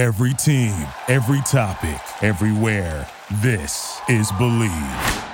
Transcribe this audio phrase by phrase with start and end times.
[0.00, 3.06] Every team, every topic, everywhere.
[3.42, 5.26] This is Bleav.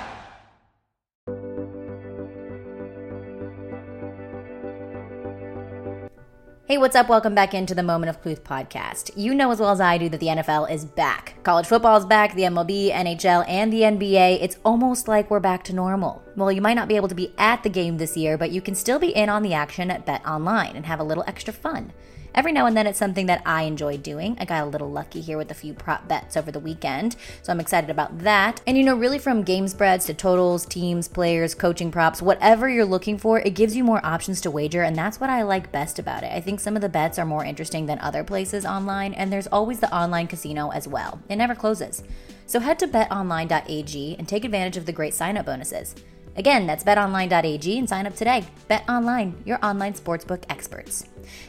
[6.65, 7.07] Hey, what's up?
[7.07, 9.11] Welcome back into the Moment of Truth podcast.
[9.15, 11.35] You know as well as I do that the NFL is back.
[11.43, 14.39] College football is back, the MLB, NHL, and the NBA.
[14.41, 16.21] It's almost like we're back to normal.
[16.35, 18.59] Well, you might not be able to be at the game this year, but you
[18.59, 21.53] can still be in on the action at Bet Online and have a little extra
[21.53, 21.93] fun.
[22.37, 24.37] Every now and then it's something that I enjoy doing.
[24.39, 27.51] I got a little lucky here with a few prop bets over the weekend, so
[27.51, 28.61] I'm excited about that.
[28.67, 32.85] And you know, really from game spreads to totals, teams, players, coaching props, whatever you're
[32.85, 35.97] looking for, it gives you more options to wager, and that's what I like best
[35.97, 36.31] about it.
[36.31, 39.47] I think some of the bets are more interesting than other places online, and there's
[39.47, 41.19] always the online casino as well.
[41.29, 42.03] It never closes.
[42.45, 45.95] So head to betonline.ag and take advantage of the great sign up bonuses.
[46.37, 48.45] Again, that's betonline.ag and sign up today.
[48.67, 51.05] Bet Online, your online sportsbook experts.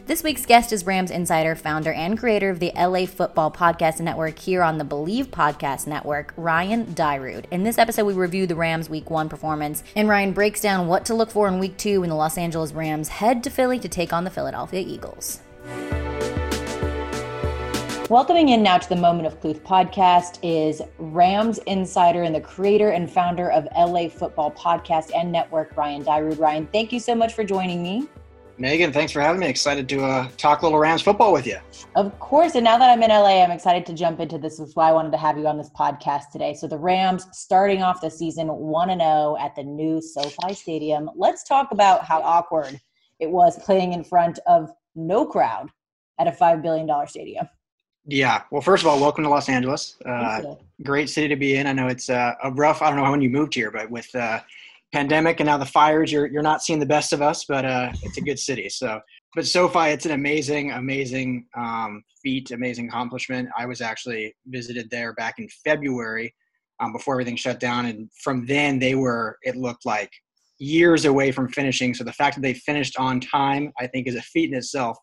[0.06, 4.38] This week's guest is Rams insider, founder, and creator of the LA Football Podcast Network
[4.38, 7.44] here on the Bleav Podcast Network, Ryan Dyrud.
[7.50, 11.04] In this episode, we review the Rams' Week 1 performance, and Ryan breaks down what
[11.04, 13.88] to look for in Week 2 when the Los Angeles Rams head to Philly to
[13.88, 15.40] take on the Philadelphia Eagles.
[18.08, 22.88] Welcoming in now to the Moment of Truth podcast is Rams insider and the creator
[22.92, 26.38] and founder of LA Football Podcast and Network, Ryan Dyrud.
[26.38, 28.08] Ryan, thank you so much for joining me.
[28.56, 29.46] Megan, thanks for having me.
[29.46, 31.58] Excited to uh, talk a little Rams football with you.
[31.96, 32.54] Of course.
[32.54, 34.56] And now that I'm in LA, I'm excited to jump into this.
[34.56, 36.54] This is why I wanted to have you on this podcast today.
[36.54, 41.10] So the Rams starting off the season 1 0 at the new SoFi Stadium.
[41.14, 42.80] Let's talk about how awkward
[43.20, 45.68] it was playing in front of no crowd
[46.18, 47.46] at a $5 billion stadium.
[48.06, 48.42] Yeah.
[48.50, 49.96] Well, first of all, welcome to Los Angeles.
[50.04, 51.66] Uh, great city to be in.
[51.66, 52.80] I know it's uh, a rough.
[52.82, 54.40] I don't know when you moved here, but with uh,
[54.92, 57.44] pandemic and now the fires, you're you're not seeing the best of us.
[57.44, 58.68] But uh, it's a good city.
[58.68, 59.00] So,
[59.34, 63.48] but SoFi, it's an amazing, amazing um, feat, amazing accomplishment.
[63.58, 66.34] I was actually visited there back in February
[66.80, 69.38] um, before everything shut down, and from then they were.
[69.42, 70.10] It looked like
[70.58, 71.94] years away from finishing.
[71.94, 74.98] So the fact that they finished on time, I think, is a feat in itself.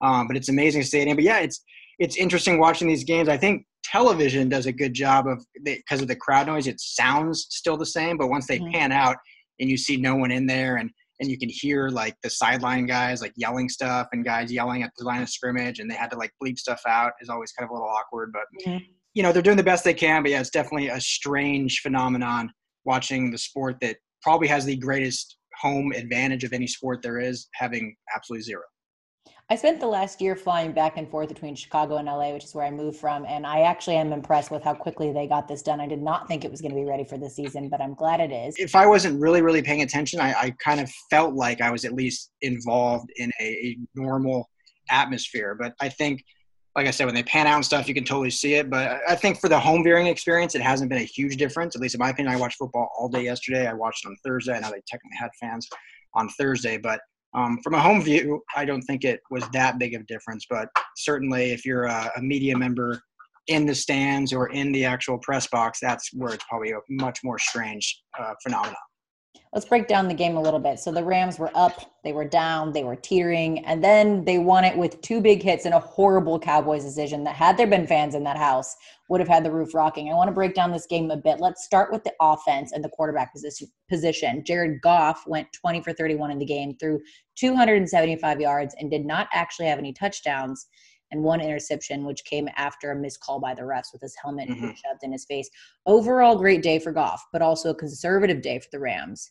[0.00, 1.16] Um, but it's amazing stadium.
[1.16, 1.62] But yeah, it's
[2.02, 3.28] it's interesting watching these games.
[3.28, 6.66] I think television does a good job of because of the crowd noise.
[6.66, 8.72] It sounds still the same, but once they mm-hmm.
[8.72, 9.16] pan out
[9.60, 10.90] and you see no one in there, and
[11.20, 14.90] and you can hear like the sideline guys like yelling stuff and guys yelling at
[14.98, 17.64] the line of scrimmage, and they had to like bleep stuff out is always kind
[17.64, 18.32] of a little awkward.
[18.32, 18.84] But mm-hmm.
[19.14, 20.24] you know they're doing the best they can.
[20.24, 22.50] But yeah, it's definitely a strange phenomenon
[22.84, 27.48] watching the sport that probably has the greatest home advantage of any sport there is,
[27.54, 28.62] having absolutely zero.
[29.50, 32.54] I spent the last year flying back and forth between Chicago and LA, which is
[32.54, 33.26] where I moved from.
[33.26, 35.80] And I actually am impressed with how quickly they got this done.
[35.80, 37.94] I did not think it was going to be ready for the season, but I'm
[37.94, 38.54] glad it is.
[38.56, 41.84] If I wasn't really, really paying attention, I, I kind of felt like I was
[41.84, 44.48] at least involved in a, a normal
[44.90, 45.54] atmosphere.
[45.58, 46.24] But I think,
[46.74, 48.70] like I said, when they pan out and stuff, you can totally see it.
[48.70, 51.76] But I think for the home viewing experience, it hasn't been a huge difference.
[51.76, 53.66] At least in my opinion, I watched football all day yesterday.
[53.66, 54.54] I watched on Thursday.
[54.54, 55.68] I know they technically had fans
[56.14, 57.00] on Thursday, but
[57.34, 60.46] um, from a home view, I don't think it was that big of a difference,
[60.48, 63.00] but certainly if you're a, a media member
[63.48, 67.20] in the stands or in the actual press box, that's where it's probably a much
[67.24, 68.76] more strange uh, phenomenon
[69.52, 70.78] let's break down the game a little bit.
[70.78, 74.64] So the Rams were up, they were down, they were teetering, and then they won
[74.64, 78.14] it with two big hits and a horrible Cowboys decision that, had there been fans
[78.14, 78.74] in that house,
[79.10, 80.10] would have had the roof rocking.
[80.10, 81.38] I want to break down this game a bit.
[81.38, 83.34] Let's start with the offense and the quarterback
[83.90, 84.42] position.
[84.44, 86.98] Jared Goff went 20 for 31 in the game, threw
[87.36, 90.66] 275 yards, and did not actually have any touchdowns
[91.12, 94.48] and one interception, which came after a missed call by the refs with his helmet
[94.48, 94.66] mm-hmm.
[94.66, 95.48] shoved in his face.
[95.86, 99.30] Overall, great day for Goff, but also a conservative day for the Rams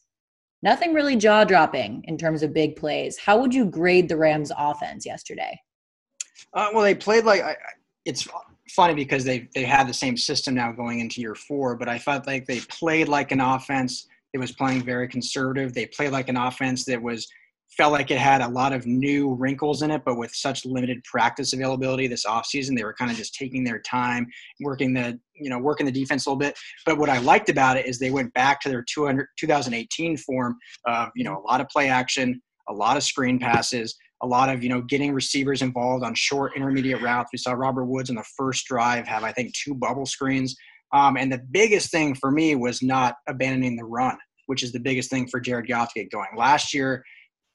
[0.63, 3.17] nothing really jaw dropping in terms of big plays.
[3.17, 5.59] How would you grade the Rams offense yesterday?
[6.53, 7.55] Uh, well, they played like I,
[8.05, 8.27] it's
[8.69, 11.97] funny because they they have the same system now going into year four, but I
[11.97, 15.73] felt like they played like an offense that was playing very conservative.
[15.73, 17.27] They played like an offense that was
[17.77, 21.03] felt like it had a lot of new wrinkles in it, but with such limited
[21.03, 24.27] practice availability this offseason, they were kind of just taking their time,
[24.59, 26.57] working the, you know, working the defense a little bit.
[26.85, 30.57] But what I liked about it is they went back to their 200, 2018 form
[30.85, 34.49] of, you know, a lot of play action, a lot of screen passes, a lot
[34.49, 37.29] of, you know, getting receivers involved on short intermediate routes.
[37.31, 40.55] We saw Robert Woods on the first drive have, I think, two bubble screens.
[40.93, 44.17] Um, and the biggest thing for me was not abandoning the run,
[44.47, 46.27] which is the biggest thing for Jared Goff to get going.
[46.35, 47.03] Last year,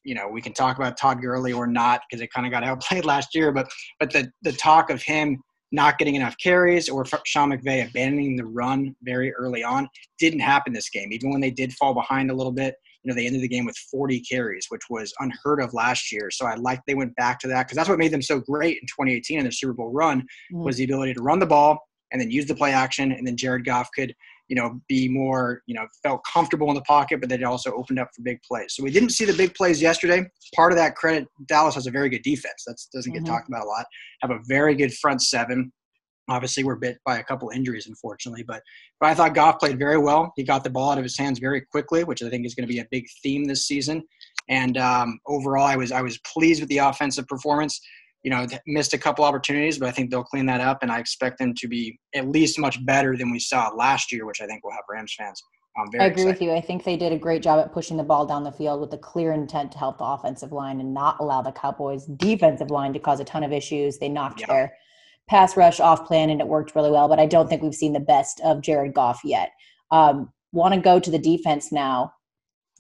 [0.07, 2.65] you know we can talk about Todd Gurley or not because it kind of got
[2.71, 3.71] outplayed last year, but
[4.01, 5.39] but the the talk of him
[5.73, 9.89] not getting enough carries or Sean McVay abandoning the run very early on
[10.19, 11.13] didn't happen this game.
[11.13, 13.65] Even when they did fall behind a little bit, you know, they ended the game
[13.65, 16.31] with 40 carries, which was unheard of last year.
[16.31, 18.79] So I like they went back to that because that's what made them so great
[18.81, 20.63] in 2018 in their Super Bowl run mm-hmm.
[20.63, 21.81] was the ability to run the ball
[22.13, 24.15] and then use the play action, and then Jared Goff could,
[24.49, 27.73] you know, be more, you know, felt comfortable in the pocket, but then it also
[27.73, 28.75] opened up for big plays.
[28.75, 30.25] So we didn't see the big plays yesterday.
[30.55, 32.65] Part of that credit, Dallas has a very good defense.
[32.67, 33.33] That doesn't get mm-hmm.
[33.33, 33.87] talked about a lot.
[34.23, 35.73] Have a very good front seven.
[36.29, 38.61] Obviously, we're bit by a couple injuries, unfortunately, but
[39.01, 40.33] but I thought Goff played very well.
[40.35, 42.67] He got the ball out of his hands very quickly, which I think is going
[42.67, 44.03] to be a big theme this season.
[44.49, 47.81] And um, overall, I was I was pleased with the offensive performance
[48.27, 50.99] you know, missed a couple opportunities, but I think they'll clean that up, and I
[50.99, 54.47] expect them to be at least much better than we saw last year, which I
[54.47, 55.41] think will have Rams fans.
[55.79, 56.27] Um, I agree excited.
[56.27, 56.53] with you.
[56.53, 58.93] I think they did a great job at pushing the ball down the field with
[58.95, 62.93] a clear intent to help the offensive line and not allow the Cowboys' defensive line
[62.95, 63.99] to cause a ton of issues.
[63.99, 64.47] They knocked yeah.
[64.49, 64.73] their
[65.29, 67.07] pass rush off plan, and it worked really well.
[67.07, 69.53] But I don't think we've seen the best of Jared Goff yet.
[69.93, 72.13] Um, Want to go to the defense now?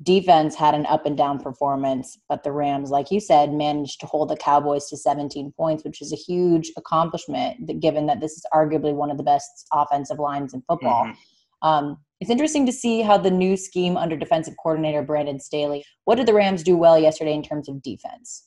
[0.02, 4.06] Defense had an up and down performance, but the Rams, like you said, managed to
[4.06, 8.44] hold the Cowboys to 17 points, which is a huge accomplishment given that this is
[8.52, 11.06] arguably one of the best offensive lines in football.
[11.06, 11.69] Mm-hmm.
[11.69, 15.84] Um, it's interesting to see how the new scheme under defensive coordinator Brandon Staley.
[16.04, 18.44] What did the Rams do well yesterday in terms of defense?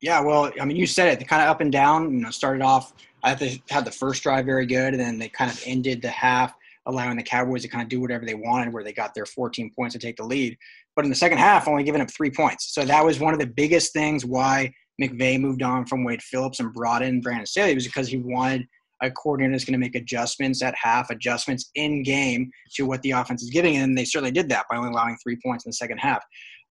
[0.00, 1.18] Yeah, well, I mean, you said it.
[1.18, 2.12] They kind of up and down.
[2.12, 2.94] You know, started off.
[3.22, 3.30] I
[3.68, 6.54] had the first drive very good, and then they kind of ended the half
[6.86, 9.70] allowing the Cowboys to kind of do whatever they wanted, where they got their 14
[9.74, 10.56] points to take the lead.
[11.00, 12.74] But in the second half, only giving up three points.
[12.74, 14.70] So that was one of the biggest things why
[15.00, 18.66] McVay moved on from Wade Phillips and brought in Brandon Staley was because he wanted
[19.02, 23.12] a coordinator that's going to make adjustments at half, adjustments in game to what the
[23.12, 25.74] offense is giving, and they certainly did that by only allowing three points in the
[25.74, 26.22] second half.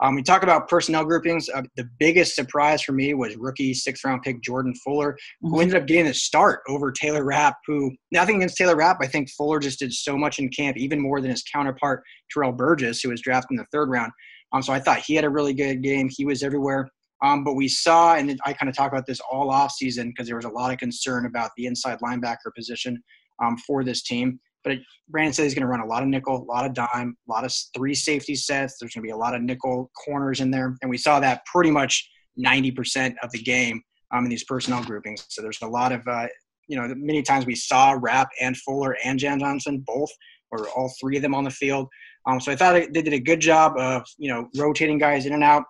[0.01, 1.49] Um, we talk about personnel groupings.
[1.49, 5.61] Uh, the biggest surprise for me was rookie sixth round pick Jordan Fuller, who mm-hmm.
[5.61, 8.99] ended up getting the start over Taylor Rapp, who nothing against Taylor Rapp.
[9.01, 12.53] I think Fuller just did so much in camp, even more than his counterpart Terrell
[12.53, 14.11] Burgess, who was drafted in the third round.
[14.53, 16.09] Um, so I thought he had a really good game.
[16.09, 16.87] He was everywhere.
[17.21, 20.27] Um, but we saw, and I kind of talk about this all off season because
[20.27, 23.01] there was a lot of concern about the inside linebacker position
[23.43, 24.39] um, for this team.
[24.63, 24.77] But
[25.07, 27.31] Brandon said he's going to run a lot of nickel, a lot of dime, a
[27.31, 28.77] lot of three safety sets.
[28.79, 31.45] There's going to be a lot of nickel corners in there, and we saw that
[31.45, 33.81] pretty much 90% of the game
[34.11, 35.25] um, in these personnel groupings.
[35.29, 36.27] So there's a lot of, uh,
[36.67, 40.09] you know, many times we saw Rapp and Fuller and John Johnson both,
[40.51, 41.87] or all three of them on the field.
[42.25, 45.33] Um, so I thought they did a good job of, you know, rotating guys in
[45.33, 45.63] and out,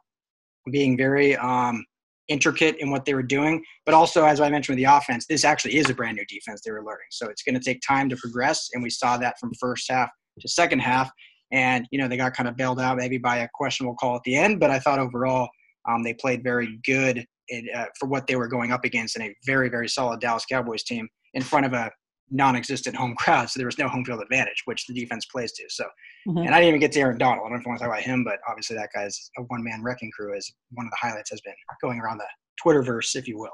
[0.71, 1.83] being very um,
[2.27, 3.63] intricate in what they were doing.
[3.85, 6.61] But also, as I mentioned with the offense, this actually is a brand new defense
[6.63, 7.07] they were learning.
[7.11, 8.69] So it's going to take time to progress.
[8.73, 10.09] And we saw that from first half
[10.39, 11.11] to second half.
[11.51, 14.21] And, you know, they got kind of bailed out maybe by a questionable call at
[14.23, 14.59] the end.
[14.59, 15.49] But I thought overall
[15.89, 19.23] um, they played very good in, uh, for what they were going up against in
[19.23, 21.91] a very, very solid Dallas Cowboys team in front of a
[22.31, 25.63] non-existent home crowd, so there was no home field advantage, which the defense plays to.
[25.69, 25.85] So,
[26.27, 26.39] mm-hmm.
[26.39, 27.39] and I didn't even get to Aaron Donald.
[27.39, 29.43] I don't know if you want to talk about him, but obviously that guy's a
[29.43, 30.35] one-man wrecking crew.
[30.35, 32.27] Is one of the highlights has been going around the
[32.63, 33.49] Twitterverse, if you will.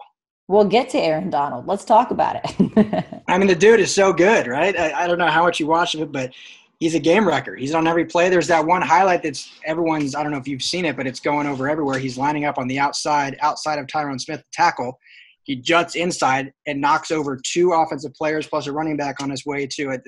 [0.47, 1.65] We'll get to Aaron Donald.
[1.65, 3.23] Let's talk about it.
[3.27, 4.77] I mean, the dude is so good, right?
[4.77, 6.31] I, I don't know how much you watch of it, but
[6.79, 7.55] he's a game wrecker.
[7.55, 8.29] He's on every play.
[8.29, 10.13] There's that one highlight that's everyone's.
[10.13, 11.97] I don't know if you've seen it, but it's going over everywhere.
[11.97, 14.99] He's lining up on the outside, outside of Tyron Smith, tackle,
[15.45, 19.45] he juts inside and knocks over two offensive players plus a running back on his
[19.45, 20.01] way to it.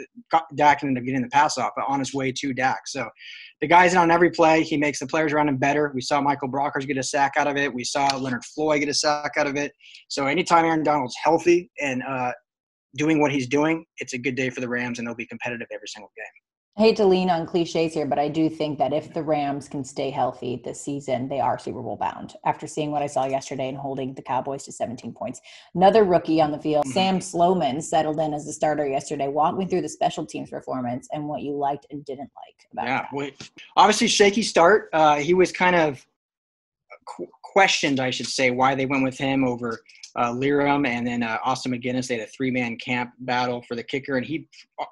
[0.55, 2.87] Dak ended up getting the pass off, but on his way to Dak.
[2.87, 3.07] So
[3.61, 4.63] the guy's in on every play.
[4.63, 5.91] He makes the players around him better.
[5.93, 7.71] We saw Michael Brockers get a sack out of it.
[7.71, 9.73] We saw Leonard Floyd get a sack out of it.
[10.07, 12.31] So anytime Aaron Donald's healthy and uh,
[12.95, 15.67] doing what he's doing, it's a good day for the Rams, and they'll be competitive
[15.71, 16.46] every single game.
[16.77, 19.67] I hate to lean on cliches here, but I do think that if the Rams
[19.67, 22.35] can stay healthy this season, they are Super Bowl bound.
[22.45, 25.41] After seeing what I saw yesterday and holding the Cowboys to 17 points,
[25.73, 26.93] another rookie on the field, mm-hmm.
[26.93, 29.27] Sam Sloman, settled in as the starter yesterday.
[29.27, 32.85] Walk me through the special teams performance and what you liked and didn't like about
[32.85, 33.29] yeah,
[33.75, 34.89] obviously shaky start.
[34.93, 36.05] Uh, he was kind of
[37.41, 39.79] questioned, I should say, why they went with him over
[40.17, 42.07] uh, Lirim and then uh, Austin MacGinnis.
[42.07, 44.47] They had a three man camp battle for the kicker, and he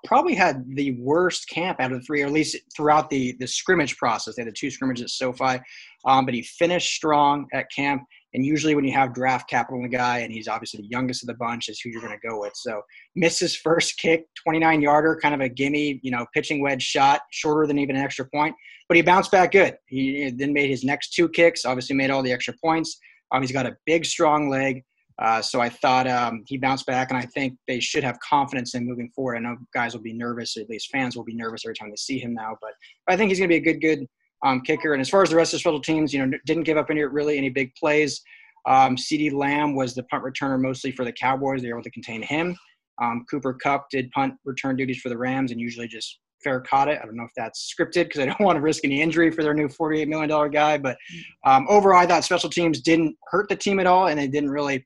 [0.05, 3.48] probably had the worst camp out of the three, or at least throughout the, the
[3.48, 4.36] scrimmage process.
[4.36, 5.60] They had the two scrimmages at SoFi,
[6.05, 8.03] um, but he finished strong at camp.
[8.36, 11.24] And usually, when you have draft capital in a guy, and he's obviously the youngest
[11.24, 12.51] of the bunch, is who you're going to go with.
[12.55, 12.82] So,
[13.15, 17.22] missed his first kick, 29 yarder, kind of a gimme, you know, pitching wedge shot,
[17.32, 18.53] shorter than even an extra point.
[18.89, 19.77] But he bounced back good.
[19.88, 23.00] He then made his next two kicks, obviously made all the extra points.
[23.32, 24.84] Um, he's got a big, strong leg.
[25.22, 28.75] Uh, so I thought um, he bounced back, and I think they should have confidence
[28.75, 29.38] in moving forward.
[29.38, 31.95] I know guys will be nervous, at least fans will be nervous every time they
[31.95, 32.72] see him now, but
[33.07, 34.05] I think he's going to be a good, good
[34.43, 34.93] um, kicker.
[34.93, 36.89] And as far as the rest of the special teams, you know, didn't give up
[36.89, 38.22] any really any big plays.
[38.67, 41.62] Um, CeeDee Lamb was the punt returner mostly for the Cowboys.
[41.62, 42.57] They were able to contain him.
[43.01, 46.88] Um, Cooper Kupp did punt return duties for the Rams and usually just Fair caught
[46.88, 47.00] it.
[47.01, 49.41] I don't know if that's scripted because I don't want to risk any injury for
[49.41, 50.77] their new $48 million guy.
[50.77, 50.98] But
[51.43, 54.51] um, overall, I thought special teams didn't hurt the team at all, and they didn't
[54.51, 54.86] really,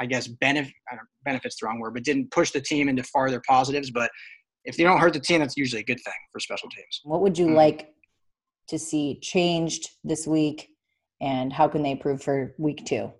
[0.00, 0.74] I guess, benefit.
[1.24, 3.90] Benefits the wrong word, but didn't push the team into farther positives.
[3.90, 4.10] But
[4.64, 7.00] if they don't hurt the team, that's usually a good thing for special teams.
[7.04, 7.56] What would you mm-hmm.
[7.56, 7.92] like
[8.68, 10.68] to see changed this week,
[11.20, 13.12] and how can they improve for week two?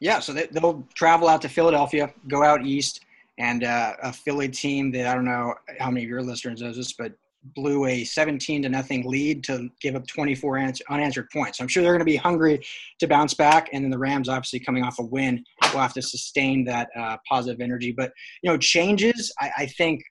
[0.00, 3.00] Yeah, so they, will travel out to Philadelphia, go out east,
[3.38, 6.76] and uh, a Philly team that I don't know how many of your listeners knows
[6.76, 7.12] this, but
[7.54, 11.58] blew a 17 to nothing lead to give up 24 unanswered points.
[11.58, 12.64] So I'm sure they're going to be hungry
[12.98, 13.68] to bounce back.
[13.72, 15.44] And then the Rams, obviously coming off a win,
[15.76, 17.92] will have to sustain that uh, positive energy.
[17.96, 19.32] But you know, changes.
[19.40, 20.02] I, I think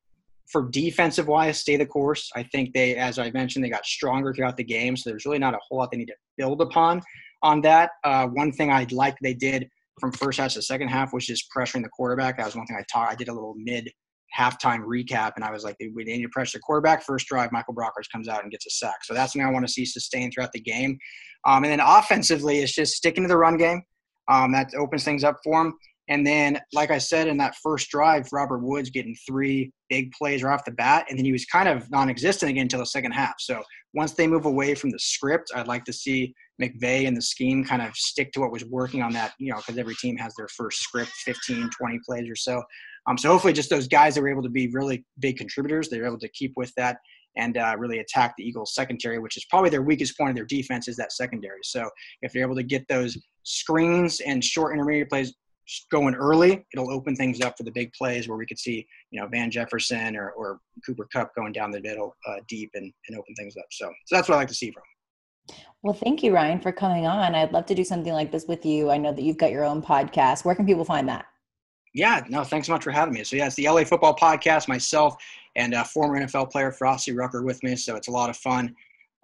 [0.52, 2.30] for defensive wise, stay the course.
[2.36, 4.96] I think they, as I mentioned, they got stronger throughout the game.
[4.96, 7.02] So there's really not a whole lot they need to build upon
[7.42, 7.92] on that.
[8.04, 9.68] Uh, one thing I'd like they did
[10.00, 12.38] from first half to second half was just pressuring the quarterback.
[12.38, 13.12] That was one thing I taught.
[13.12, 13.90] I did a little mid
[14.38, 17.04] halftime recap, and I was like, we need to pressure the quarterback.
[17.04, 19.04] First drive, Michael Brockers comes out and gets a sack.
[19.04, 20.98] So that's something I want to see sustained throughout the game.
[21.46, 23.84] Um, and then offensively, it's just sticking to the run game.
[24.28, 25.74] Um, that opens things up for him.
[26.08, 30.44] And then, like I said, in that first drive, Robert Woods getting three big plays
[30.44, 33.12] right off the bat, and then he was kind of non-existent again until the second
[33.12, 33.36] half.
[33.40, 33.64] So
[33.94, 37.64] once they move away from the script, I'd like to see McVay and the scheme
[37.64, 40.34] kind of stick to what was working on that, you know, because every team has
[40.36, 42.62] their first script, 15, 20 plays or so.
[43.08, 46.06] Um, so hopefully, just those guys that were able to be really big contributors, they're
[46.06, 46.98] able to keep with that
[47.38, 50.46] and uh, really attack the Eagles' secondary, which is probably their weakest point of their
[50.46, 51.60] defense is that secondary.
[51.64, 51.90] So
[52.22, 55.34] if they're able to get those screens and short intermediate plays
[55.92, 59.20] going early, it'll open things up for the big plays where we could see, you
[59.20, 63.18] know, Van Jefferson or, or Cooper Kupp going down the middle uh, deep and, and
[63.18, 63.66] open things up.
[63.72, 64.84] So, so that's what I like to see from.
[65.84, 67.36] Well, thank you, Ryan, for coming on.
[67.36, 68.90] I'd love to do something like this with you.
[68.90, 70.44] I know that you've got your own podcast.
[70.44, 71.26] Where can people find that?
[71.94, 73.24] Yeah, no, thanks so much for having me.
[73.24, 75.16] So, yeah, it's the LA Football Podcast, myself
[75.56, 77.76] and a former NFL player Frosty Rucker with me.
[77.76, 78.76] So, it's a lot of fun.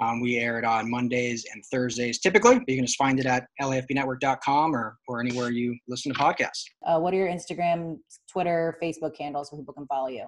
[0.02, 2.60] Um, we air it on Mondays and Thursdays typically.
[2.68, 6.64] You can just find it at lafbnetwork.com or, or anywhere you listen to podcasts.
[6.86, 10.26] Uh, what are your Instagram, Twitter, Facebook handles so people can follow you?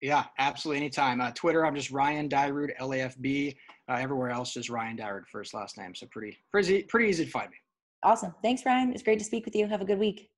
[0.00, 0.78] Yeah, absolutely.
[0.78, 1.20] Anytime.
[1.20, 3.56] Uh, Twitter, I'm just Ryan Dyrud, LAFB.
[3.88, 5.94] Uh, everywhere else is Ryan Dyrud, first last name.
[5.94, 7.56] So pretty, pretty, pretty easy to find me.
[8.02, 8.32] Awesome.
[8.42, 8.92] Thanks, Ryan.
[8.92, 9.66] It's great to speak with you.
[9.66, 10.30] Have a good week.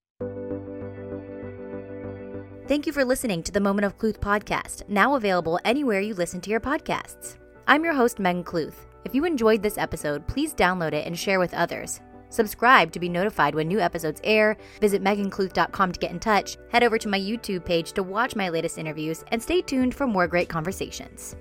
[2.69, 6.39] Thank you for listening to the Moment of Cluth podcast, now available anywhere you listen
[6.43, 7.37] to your podcasts.
[7.67, 8.85] I'm your host, Megan Cluth.
[9.07, 12.03] If you enjoyed this episode, please download it and share with others.
[12.29, 14.59] Subscribe to be notified when new episodes air.
[14.83, 16.59] Visit megancluth.com to get in touch.
[16.71, 20.07] Head over to my YouTube page to watch my latest interviews and stay tuned for
[20.07, 21.37] more great conversations.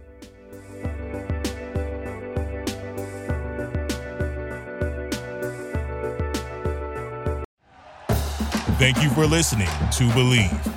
[8.79, 10.76] Thank you for listening to Bleav.